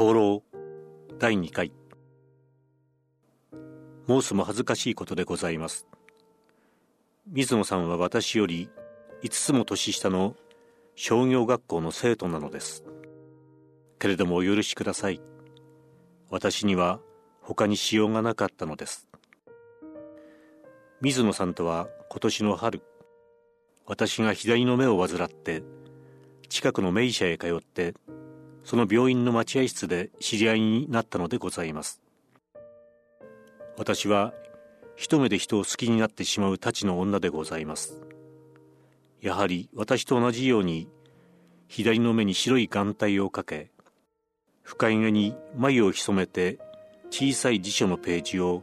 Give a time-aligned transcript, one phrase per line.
[0.00, 0.42] 灯籠。
[1.18, 1.72] 第2回。
[4.08, 5.86] 申すも恥ずかしいことでございます。
[7.26, 8.70] 水野さんは私より
[9.22, 10.36] 5つも年下の
[10.94, 12.82] 商業学校の生徒なのです。
[13.98, 15.20] けれどもお許しください。
[16.30, 16.98] 私には
[17.42, 19.06] 他にしようがなかったのです。
[21.02, 22.80] 水野さんとは今年の春
[23.84, 25.62] 私が左の目を患って
[26.48, 27.92] 近くの名医者へ通って
[28.64, 32.00] その病院の待合室で知り合いになったのでございます。
[33.76, 34.34] 私は
[34.96, 38.02] 一目で人を好きになってしまうたちの女でございます。
[39.20, 40.88] やはり私と同じように
[41.68, 43.70] 左の目に白い眼帯をかけ
[44.62, 46.58] 深いげに眉を潜めて
[47.10, 48.62] 小さい辞書のページを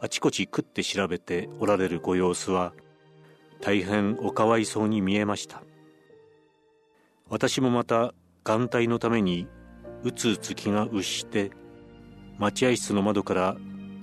[0.00, 2.72] あちこち食って調べておられるご様子は
[3.60, 5.62] 大変おかわいそうに見えました。
[7.28, 9.46] 私もまた眼帯のために
[10.02, 11.50] うつうつ気がうして
[12.38, 13.56] 待合室の窓から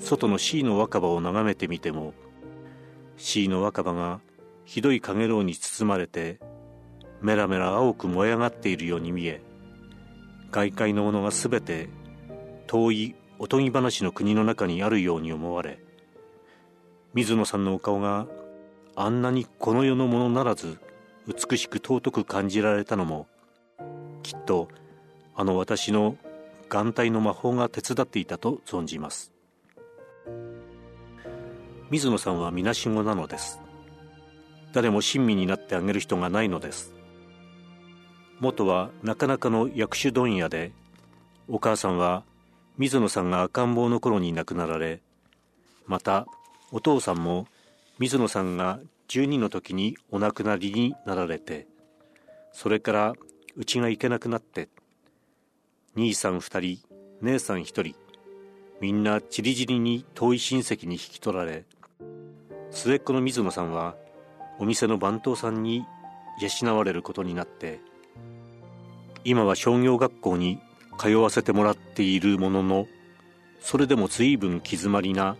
[0.00, 2.14] 外の C の若葉を眺めてみても
[3.16, 4.20] C の若葉が
[4.64, 6.40] ひどい陽炎に包まれて
[7.20, 9.40] メラメラ青く燃え上がっているように見え
[10.50, 11.88] 外界のものがすべて
[12.66, 15.78] 遠いおとぎ話の国の中にあるように思われ
[17.14, 18.26] 水野さんのお顔が
[18.96, 20.78] あんなにこの世のものならず
[21.26, 23.26] 美しく尊く感じられたのも
[24.24, 24.68] きっと
[25.36, 26.16] あの私の
[26.68, 29.32] 眼帯の魔法が手伝っていたと存じます。
[31.90, 33.60] 水野さんはみなしごなのです。
[34.72, 36.92] 誰も親身になってあげる人がないのです。
[38.40, 40.72] 元はなかなかの薬種問屋で
[41.46, 42.24] お母さんは
[42.78, 45.00] 水野さんが赤ん坊の頃に亡くなられ
[45.86, 46.26] また
[46.72, 47.46] お父さんも
[47.98, 51.68] 水野さんが12の時にお亡くなりになられて
[52.52, 53.12] それから
[53.56, 54.68] うちが行けなくなって
[55.94, 56.80] 兄さん2人
[57.22, 57.94] 姉さん1人
[58.80, 61.64] みんなちりぢりに遠い親戚に引き取られ
[62.70, 63.94] 末っ子の水野さんは
[64.58, 65.84] お店の番頭さんに
[66.62, 67.80] 養われることになって
[69.24, 70.58] 今は商業学校に
[70.98, 72.86] 通わせてもらっているものの
[73.60, 75.36] それでも随分気詰まりな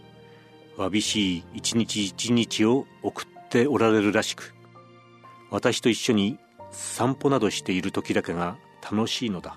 [0.77, 4.55] わびしい一日一日を送っておられるらしく
[5.51, 6.39] 私と一緒に
[6.75, 9.57] 散歩などしている時だけが楽しいのだ。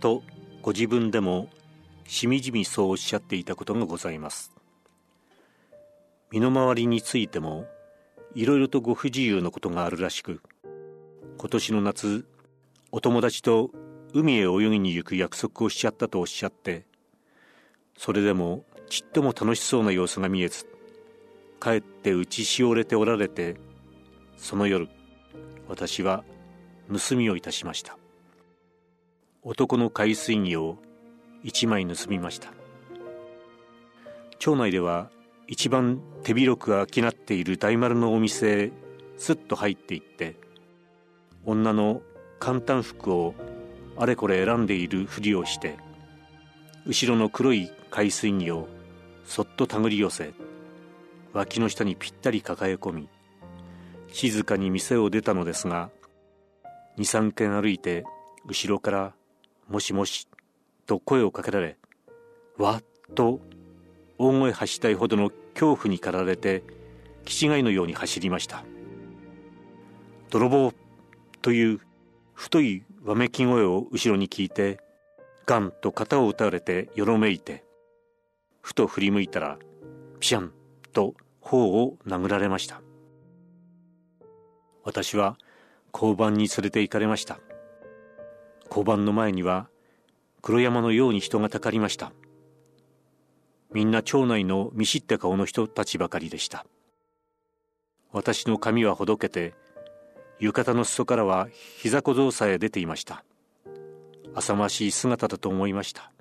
[0.00, 0.22] と
[0.60, 1.48] ご自分でも
[2.06, 4.54] しみじみそうおっしゃっていたことがございます。
[6.30, 7.64] 身の回りについても
[8.34, 10.40] いろいろとご不自由なことがあるらしく
[11.38, 12.26] 今年の夏
[12.90, 13.70] お友達と
[14.12, 16.86] 海へ泳ぎに行く約束をしちゃったとおっしゃって
[17.96, 20.66] それでもちっとも楽しそうな様子が見えず
[21.60, 23.56] かえって打ちしおれておられて
[24.36, 24.88] その夜
[25.68, 26.24] 私は
[26.92, 27.96] 盗みをいたしました。
[29.42, 30.78] 男の海水着を
[31.42, 32.52] 一枚盗みました。
[34.38, 35.10] 町内では
[35.46, 38.72] 一番手広く商っている大丸のお店へ
[39.16, 40.36] すっと入っていって
[41.44, 42.02] 女の
[42.38, 43.34] 簡単服を
[43.96, 45.76] あれこれ選んでいるふりをして
[46.86, 48.68] 後ろの黒い海水着を
[49.24, 50.32] そっと手繰り寄せ
[51.32, 53.08] 脇の下にぴったり抱え込み
[54.14, 55.90] 静かに店を出たのですが
[56.98, 58.04] 23軒歩いて
[58.46, 59.12] 後ろから
[59.68, 60.28] 「もしもし」
[60.86, 61.76] と声をかけられ
[62.56, 62.84] わっ
[63.16, 63.40] と
[64.16, 66.62] 大声発したいほどの恐怖に駆られて
[67.24, 68.64] 気違いのように走りました。
[70.30, 70.72] 泥棒
[71.42, 71.80] という
[72.34, 74.78] 太いわめき声を後ろに聞いて
[75.44, 77.64] ガンと肩を打たれてよろめいて
[78.62, 79.58] ふと振り向いたら
[80.20, 80.52] ピシャン
[80.92, 82.80] と頬を殴られました。
[84.84, 85.38] 私は
[85.92, 87.38] 交番に連れて行かれました。
[88.68, 89.68] 交番の前には
[90.42, 92.12] 黒山のように人がたかりました。
[93.72, 96.66] みんな町内の見知った顔の人たちばかりでした。
[98.12, 99.54] 私の髪はほどけて
[100.38, 103.24] 浴衣の裾からは膝小僧さえ出ていました。
[104.34, 106.12] 浅ましい姿だと思いました。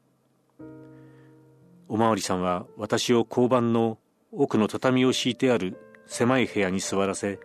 [1.90, 3.98] おまわりさんは私を交番の
[4.32, 5.78] 奥の畳を敷いてある
[6.08, 7.40] 狭い部屋に座らせ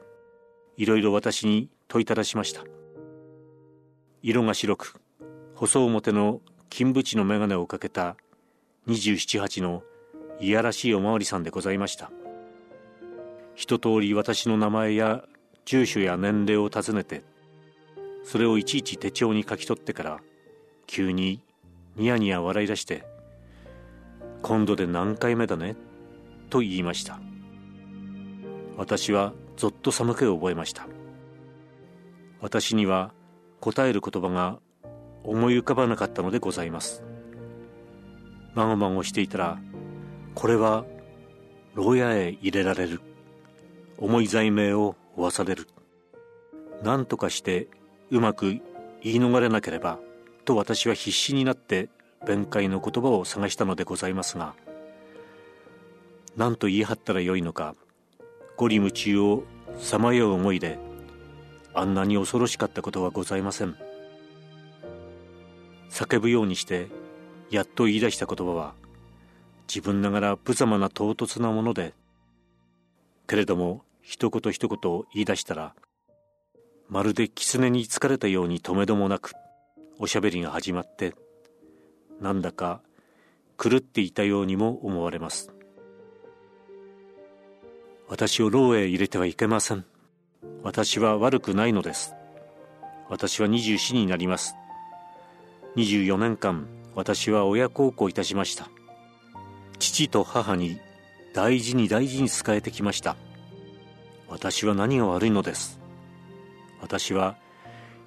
[0.78, 2.62] いろいろ私に問いただしました。
[4.22, 5.00] 色が白く
[5.54, 6.40] 細表の
[6.70, 8.16] 金縁の眼鏡をかけた
[8.86, 9.82] 278の
[10.40, 12.12] いやらしいおまわりさんでございました。
[13.56, 15.24] 一通り私の名前や
[15.64, 17.24] 住所や年齢を尋ねて
[18.22, 20.20] それをいちいち手帳に書き取ってから
[20.86, 21.42] 急に
[21.96, 23.04] ニヤニヤ笑い出して
[24.42, 25.74] 「今度で何回目だね?」
[26.50, 27.18] と言いました。
[28.76, 30.86] 私はぞっと寒気を覚えました。
[32.40, 33.12] 私には
[33.60, 34.60] 答える言葉が
[35.24, 37.02] 思い浮かばなかったのでございます。
[38.54, 39.58] まごまごしていたら
[40.34, 40.84] これは
[41.74, 43.00] 牢屋へ入れられる。
[43.98, 45.66] 重い罪名を負わされる。
[46.84, 47.66] 何とかして
[48.10, 48.60] うまく
[49.02, 49.98] 言い逃れなければ
[50.44, 51.88] と私は必死になって
[52.24, 54.54] 弁解の言葉を探したのでございますが
[56.36, 57.74] 何と言い張ったらよいのか
[58.58, 59.44] 五里夢中を
[59.78, 60.78] さまよう思いで
[61.74, 63.76] あんなに恐ろしかったことはございません。
[65.90, 66.88] 叫ぶようにして
[67.50, 68.74] やっと言い出した言葉は
[69.68, 71.94] 自分ながら無様な唐突なもので
[73.28, 74.78] けれども一言一言
[75.14, 75.74] 言い出したら
[76.88, 79.34] まるで狐に疲れたように止めどもなく
[79.98, 81.14] おしゃべりが始まって
[82.20, 82.80] なんだか
[83.56, 85.57] 狂っていたようにも思われます。
[88.08, 89.84] 私を牢へ入れてはいけません。
[90.62, 92.14] 私は悪くないのです。
[93.10, 94.54] 私は24になります。
[95.76, 98.70] 24年間私は親孝行いたしました。
[99.78, 100.78] 父と母に
[101.34, 103.14] 大事に大事に仕えてきました。
[104.26, 105.78] 私は何が悪いのです。
[106.80, 107.36] 私は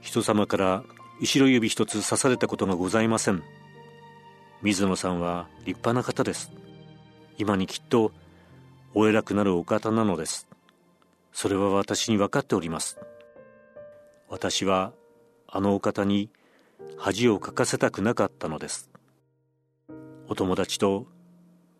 [0.01, 0.83] 人様から
[1.19, 3.43] 後ろ指一つ刺されたことがございません。
[4.63, 6.51] 水野さんは立派な方です。
[7.37, 8.11] 今にきっと
[8.93, 10.47] お偉くなるお方なのです。
[11.31, 12.99] それは私に分かっております。
[14.27, 14.91] 私は
[15.47, 16.29] あのお方に
[16.97, 18.89] 恥をかかせたくなかったのです。
[20.27, 21.07] お友達と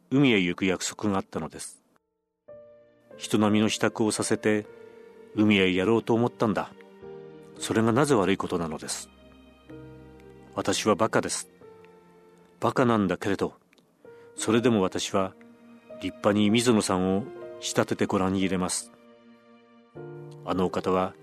[0.09, 1.81] 海へ行く約束があったのです。
[3.17, 4.65] 人並みの支度をさせて
[5.35, 6.71] 海へやろうと思ったんだ。
[7.59, 9.09] それがなぜ悪いことなのです。
[10.55, 11.49] 私はバカです。
[12.61, 13.53] バカなんだけれど
[14.35, 15.33] それでも私は
[16.01, 17.23] 立派に水野さんを
[17.59, 18.91] 仕立ててご覧に入れます。
[20.45, 21.13] あのお方は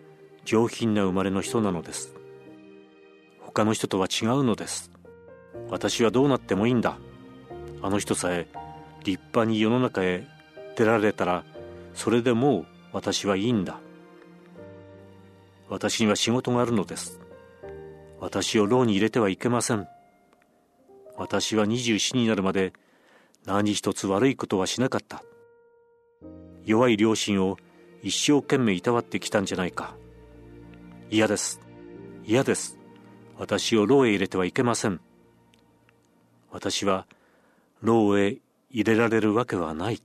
[0.44, 2.14] 上品な生まれの人なのです。
[3.40, 4.92] 他の人とは違うのです。
[5.68, 6.96] 私はどうなってもいいんだ。
[7.82, 8.46] あの人さえ
[9.04, 10.26] 立派に世の中へ
[10.76, 11.44] 出られたら
[11.94, 13.80] それでもう私はいいんだ。
[15.68, 17.20] 私には仕事があるのです。
[18.20, 19.88] 私を牢に入れてはいけません。
[21.16, 22.72] 私は24になるまで
[23.44, 25.22] 何一つ悪いことはしなかった。
[26.64, 27.56] 弱い両親を
[28.02, 29.96] 一生懸命いたわってきたんじゃないか。
[31.10, 31.60] 嫌です。
[32.24, 32.78] 嫌です。
[33.38, 35.00] 私を牢へ入れてはいけません。
[36.50, 37.06] 私は
[37.80, 38.38] 牢へ
[38.70, 40.02] 入れられるわけはない。